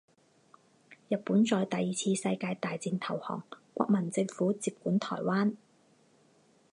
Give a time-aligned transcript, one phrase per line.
[1.09, 3.43] 日本在第二次世界大战投降，
[3.75, 5.55] 国民政府接管台湾。